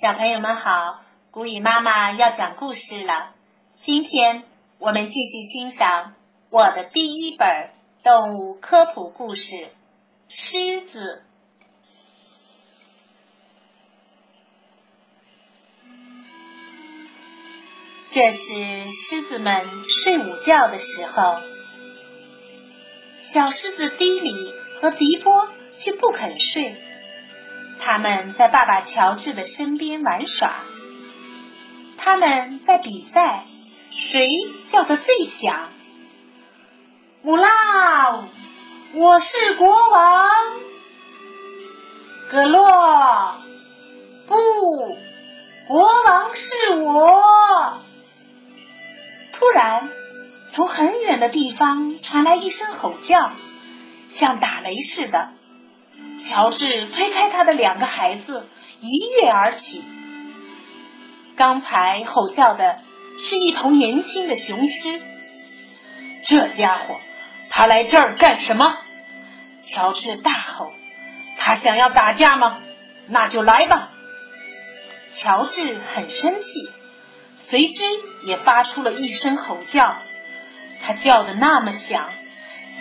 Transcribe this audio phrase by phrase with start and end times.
[0.00, 3.32] 小朋友们好，古雨妈妈要讲故事了。
[3.82, 4.42] 今天
[4.78, 6.14] 我们继续欣赏
[6.50, 7.46] 我的第一本
[8.02, 9.42] 动物科普故事
[10.28, 10.98] 《狮子》。
[18.12, 18.36] 这是
[18.88, 19.64] 狮子们
[20.02, 21.40] 睡午觉的时候，
[23.32, 24.34] 小狮子迪里
[24.80, 26.74] 和迪波却不肯睡。
[27.80, 30.62] 他们在爸爸乔治的身边玩耍，
[31.98, 33.44] 他们在比赛，
[34.10, 34.28] 谁
[34.72, 35.68] 叫得最响。
[37.24, 37.48] 乌拉！
[38.94, 40.28] 我是国王。
[42.30, 43.36] 格洛！
[44.26, 44.34] 不，
[45.68, 47.80] 国王是我。
[49.32, 49.90] 突然，
[50.52, 53.32] 从很远的地方传来一声吼叫，
[54.08, 55.33] 像打雷似的。
[56.28, 58.48] 乔治推开他的两个孩子，
[58.80, 59.84] 一跃而起。
[61.36, 62.78] 刚才吼叫的
[63.18, 65.02] 是一头年轻的雄狮。
[66.26, 66.96] 这家伙，
[67.50, 68.78] 他来这儿干什么？
[69.66, 70.72] 乔治大吼
[71.38, 72.58] ：“他想要打架吗？
[73.08, 73.90] 那就来吧！”
[75.14, 76.70] 乔治很生气，
[77.48, 77.84] 随之
[78.26, 79.96] 也发出了一声吼叫。
[80.82, 82.08] 他叫的那么响，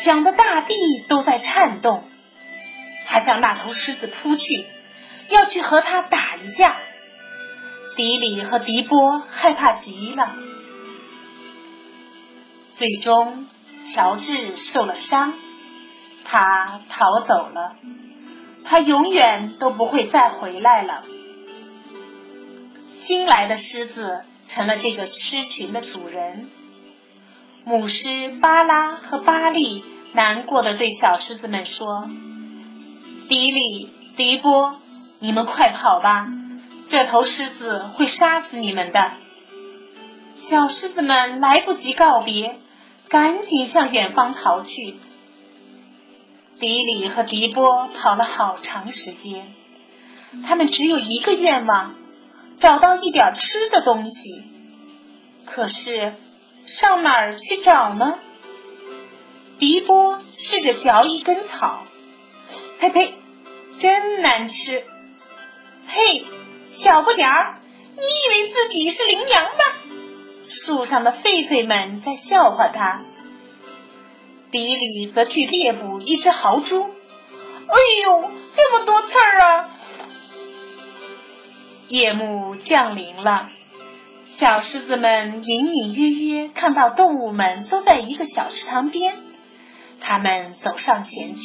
[0.00, 0.74] 响的大地
[1.08, 2.04] 都在颤动。
[3.10, 4.66] 他向那头狮子扑去，
[5.30, 6.76] 要去和他打一架。
[7.96, 10.32] 迪里和迪波害怕极了。
[12.78, 13.48] 最终，
[13.92, 15.34] 乔治受了伤，
[16.24, 17.74] 他逃走了。
[18.64, 21.02] 他永远都不会再回来了。
[23.00, 26.48] 新来的狮子成了这个狮群的主人。
[27.64, 32.08] 母狮巴拉和巴利难过的对小狮子们说。
[33.30, 34.80] 迪里、迪波，
[35.20, 36.26] 你们快跑吧！
[36.88, 39.12] 这头狮子会杀死你们的。
[40.34, 42.58] 小狮子们来不及告别，
[43.08, 44.96] 赶紧向远方逃去。
[46.58, 49.46] 迪里和迪波跑了好长时间，
[50.44, 51.94] 他们只有一个愿望：
[52.58, 54.42] 找到一点吃的东西。
[55.46, 56.14] 可是
[56.66, 58.18] 上哪儿去找呢？
[59.60, 61.84] 迪波试着嚼一根草，
[62.80, 63.14] 呸呸！
[63.78, 64.82] 真难吃！
[65.86, 66.24] 嘿，
[66.72, 67.58] 小不点儿，
[67.92, 69.60] 你以为自己是羚羊吗？
[70.48, 73.02] 树上的狒狒们在笑话他。
[74.50, 76.82] 迪里则去猎捕一只豪猪。
[76.82, 79.70] 哎呦，这么多刺儿啊！
[81.88, 83.50] 夜幕降临了，
[84.38, 89.18] 小狮子们隐隐约约看到动物们都在一个小池塘边。
[90.00, 91.42] 他们走上前去，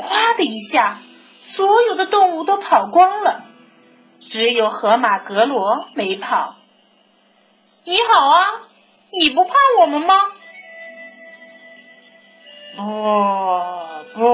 [0.00, 0.98] 哗的一下。
[1.56, 3.42] 所有的动物都跑光了，
[4.20, 6.54] 只有河马格罗没跑。
[7.84, 8.44] 你好啊，
[9.12, 10.14] 你不怕我们吗？
[12.76, 12.82] 不
[14.14, 14.24] 不，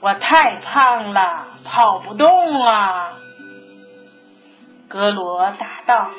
[0.00, 3.18] 我太胖了，跑不动了。
[4.88, 6.10] 格罗答道。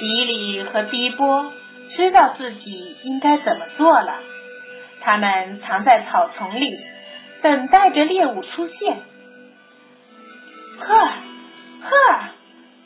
[0.00, 1.52] 迪里和迪波
[1.90, 4.18] 知道自己应该怎么做了，
[5.02, 6.78] 他们藏在草丛里。
[7.42, 9.02] 等待着猎物出现。
[10.78, 11.90] 呵，呵，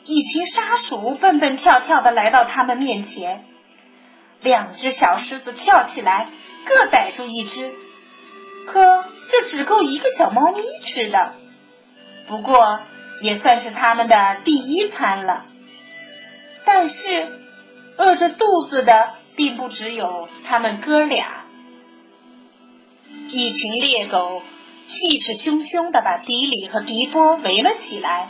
[0.03, 3.45] 一群沙鼠蹦蹦跳跳的来到他们面前。
[4.41, 6.29] 两只小狮子跳起来，
[6.65, 7.71] 各逮住一只。
[8.65, 11.35] 可这只够一个小猫咪吃的。
[12.27, 12.79] 不过
[13.21, 15.45] 也算是他们的第一餐了。
[16.65, 17.27] 但是
[17.97, 21.36] 饿着肚子的并不只有他们哥俩。
[23.29, 24.41] 一群猎狗
[24.87, 28.29] 气势汹汹的把迪里和迪波围了起来。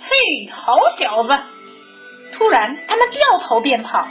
[0.00, 1.38] 嘿，好小子！
[2.32, 4.08] 突然，他们掉头便跑，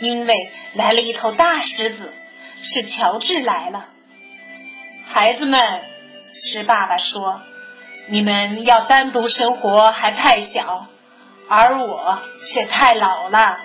[0.00, 0.34] 因为
[0.74, 2.12] 来了一头大狮子，
[2.62, 3.86] 是乔治来了。
[5.06, 5.82] 孩子们，
[6.34, 7.40] 狮爸爸说
[8.08, 10.86] ：“你们要单独生活还太小，
[11.48, 12.20] 而我
[12.52, 13.58] 却太老了，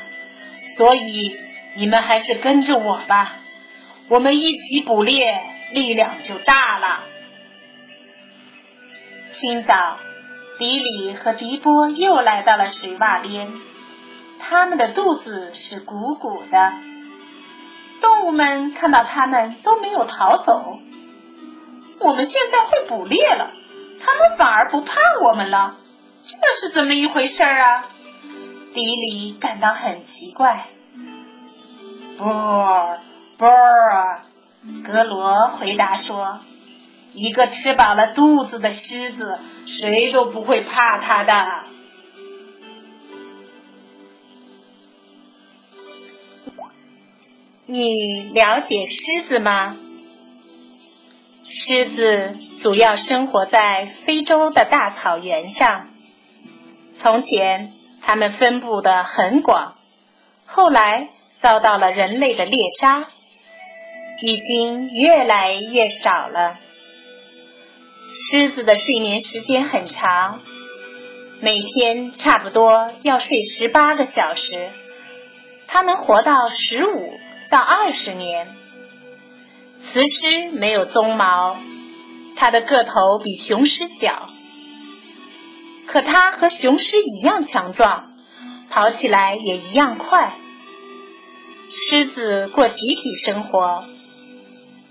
[0.78, 1.36] 所以
[1.76, 3.36] 你们还是跟着我吧，
[4.10, 5.42] 我们一起捕猎。”
[5.72, 7.04] 力量就大了。
[9.40, 9.98] 清早，
[10.58, 13.54] 迪里和迪波又来到了水洼边，
[14.40, 16.74] 他们的肚子是鼓鼓的。
[18.02, 20.80] 动物们看到他们都没有逃走，
[22.00, 23.52] 我们现在会捕猎了，
[24.00, 25.76] 他们反而不怕我们了，
[26.24, 27.86] 这是怎么一回事啊？
[28.74, 30.66] 迪里感到很奇怪。
[32.18, 33.00] 波
[33.38, 33.48] 波。
[34.86, 36.42] 格罗回答说
[37.14, 41.46] ：“一个吃饱了肚子的狮子，谁都不会怕它的。
[47.66, 49.76] 你了解狮子吗？
[51.50, 55.88] 狮子主要生活在非洲的大草原上。
[57.00, 59.76] 从前，它们分布的很广，
[60.46, 61.10] 后来
[61.42, 63.08] 遭到了人类的猎杀，
[64.22, 66.58] 已经越来越少了。
[68.32, 70.42] 狮子的睡眠时间很长，
[71.40, 74.70] 每天差不多要睡十八个小时。
[75.68, 77.14] 它能活到十五
[77.50, 78.48] 到二十年。
[79.94, 81.58] 雌狮没有鬃毛，
[82.36, 84.30] 它的个头比雄狮小，
[85.86, 88.12] 可它和雄狮一样强壮，
[88.70, 90.34] 跑起来也一样快。
[91.90, 93.86] 狮子过集体生活，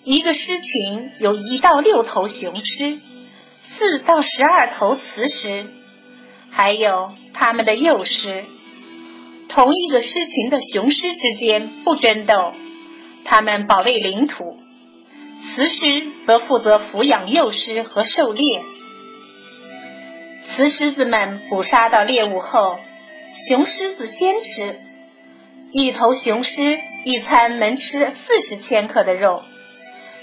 [0.08, 3.00] 一个狮群有一到六头雄狮。
[3.68, 5.66] 四到十二头雌狮，
[6.52, 8.44] 还有它们的幼狮。
[9.48, 12.54] 同一个狮群的雄狮之间不争斗，
[13.24, 14.60] 它们保卫领土。
[15.56, 18.62] 雌狮则负责抚养幼狮和狩猎。
[20.54, 22.78] 雌狮子们捕杀到猎物后，
[23.48, 24.78] 雄狮子先吃。
[25.72, 29.42] 一头雄狮一餐能吃四十千克的肉，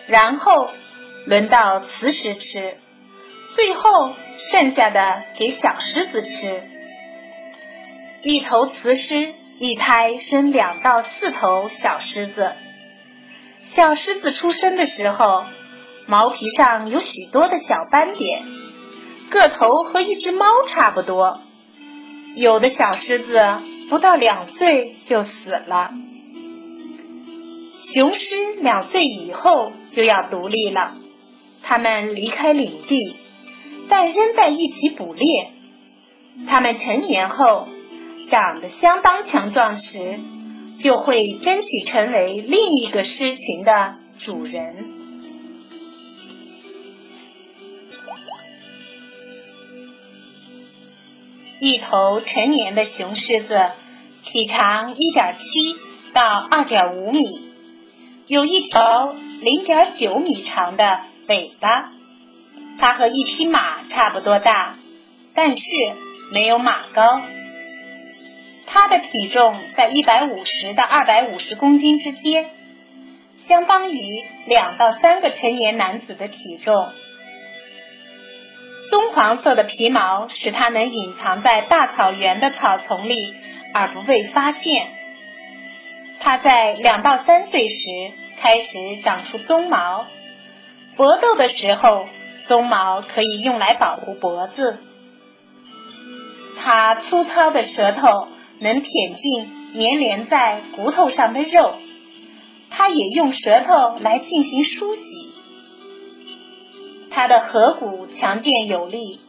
[0.07, 0.69] 然后
[1.25, 2.77] 轮到雌狮吃。
[3.55, 4.15] 最后
[4.51, 6.63] 剩下的给小狮子吃。
[8.23, 12.53] 一头雌狮一胎生两到四头小狮子。
[13.65, 15.45] 小狮子出生的时候，
[16.07, 18.43] 毛皮上有许多的小斑点，
[19.29, 21.39] 个头和一只猫差不多。
[22.35, 23.39] 有的小狮子
[23.89, 25.91] 不到两岁就死了。
[27.93, 30.97] 雄狮两岁以后就要独立了，
[31.61, 33.15] 它们离开领地。
[33.89, 35.49] 但仍在一起捕猎。
[36.47, 37.67] 它们成年后
[38.29, 40.19] 长得相当强壮时，
[40.79, 44.91] 就会争取成为另一个狮群的主人。
[51.59, 53.57] 一头成年的雄狮子
[54.25, 55.75] 体长一点七
[56.13, 57.23] 到二点五米，
[58.27, 61.91] 有一条零点九米长的尾巴。
[62.79, 64.77] 它和一匹马差不多大，
[65.35, 65.63] 但是
[66.31, 67.21] 没有马高。
[68.65, 72.49] 它的体重在一百五十到二百五十公斤之间，
[73.47, 76.89] 相当于两到三个成年男子的体重。
[78.89, 83.33] 棕黄色的皮毛使它能隐藏在大草原的草丛里
[83.73, 84.87] 而不被发现。
[86.19, 87.77] 它在两到三岁时
[88.43, 88.67] 开始
[89.05, 90.05] 长出鬃毛，
[90.97, 92.07] 搏斗的时候。
[92.45, 94.77] 鬃毛可以用来保护脖子，
[96.59, 98.27] 它粗糙的舌头
[98.59, 101.77] 能舔进粘连在骨头上的肉，
[102.69, 105.01] 它也用舌头来进行梳洗。
[107.11, 109.21] 它的颌骨强健有力，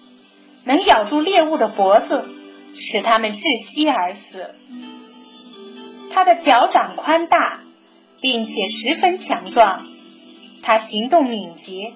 [0.64, 2.24] 能咬住猎物的脖子，
[2.74, 4.56] 使它们窒息而死。
[6.12, 7.60] 它的脚掌宽大，
[8.24, 9.86] 并且十分强壮，
[10.62, 11.92] 它行动敏捷。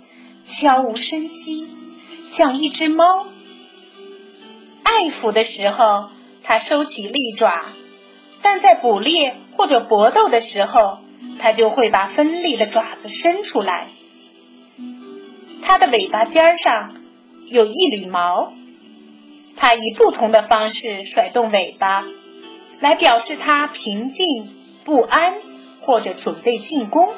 [0.50, 1.66] 悄无声息，
[2.32, 3.26] 像一只猫。
[4.82, 6.10] 爱抚的时候，
[6.42, 7.48] 它收起利爪；
[8.42, 10.98] 但在捕猎或者搏斗的时候，
[11.38, 13.88] 它就会把锋利的爪子伸出来。
[15.62, 16.94] 它的尾巴尖上
[17.46, 18.52] 有一缕毛，
[19.56, 22.04] 它以不同的方式甩动尾巴，
[22.80, 24.48] 来表示它平静、
[24.84, 25.34] 不安
[25.88, 27.14] 或者准备进攻。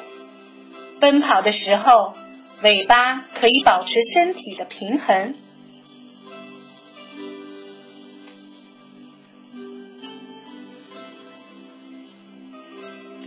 [1.01, 2.15] 奔跑的时候。
[2.63, 5.33] 尾巴可以保持身体的平衡。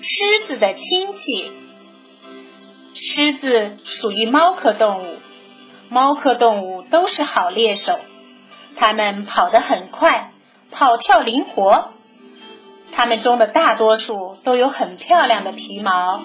[0.03, 1.51] 狮子的亲戚，
[2.95, 5.17] 狮子属于猫科动物。
[5.89, 7.99] 猫科动物都是好猎手，
[8.77, 10.31] 它们跑得很快，
[10.71, 11.91] 跑跳灵活。
[12.97, 16.25] 它们中的大多数都有很漂亮的皮毛。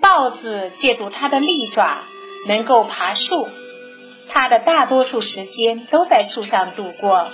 [0.00, 2.02] 豹子借助它的利爪
[2.46, 3.48] 能够爬树，
[4.28, 7.30] 它的大多数时间都在树上度过，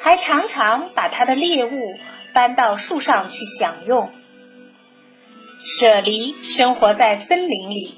[0.00, 1.98] 还常常把它的猎物
[2.32, 4.10] 搬到树上去享用。
[5.78, 7.94] 舍离生活在森林里，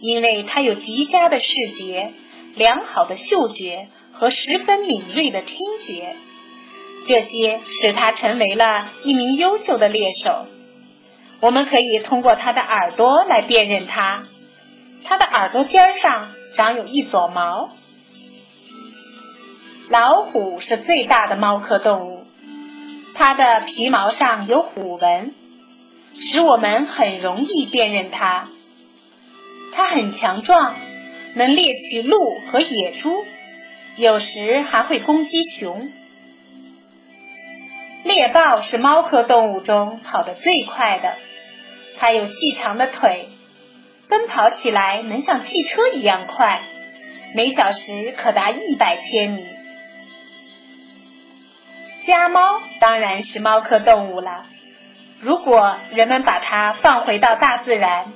[0.00, 1.48] 因为它有极佳的视
[1.80, 2.12] 觉、
[2.54, 5.56] 良好的嗅觉和十分敏锐的听
[5.86, 6.14] 觉，
[7.06, 10.46] 这些使它成为了一名优秀的猎手。
[11.40, 14.24] 我们可以通过它的耳朵来辨认它。
[15.04, 17.70] 它的耳朵尖上长有一撮毛。
[19.90, 22.26] 老虎是最大的猫科动物，
[23.14, 25.34] 它的皮毛上有虎纹，
[26.18, 28.48] 使我们很容易辨认它。
[29.74, 30.74] 它很强壮，
[31.34, 33.26] 能猎取鹿和野猪，
[33.96, 35.92] 有时还会攻击熊。
[38.04, 41.16] 猎豹是猫科动物中跑得最快的，
[41.96, 43.30] 它有细长的腿，
[44.10, 46.62] 奔跑起来能像汽车一样快，
[47.34, 49.46] 每小时可达一百千米。
[52.06, 54.44] 家猫当然是猫科动物了。
[55.22, 58.12] 如果人们把它放回到大自然，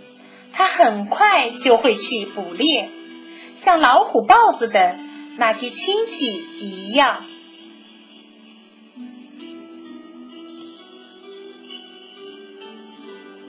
[0.52, 2.90] 它很快就会去捕猎，
[3.56, 4.98] 像老虎、豹子等
[5.38, 6.26] 那些亲戚
[6.58, 7.24] 一样。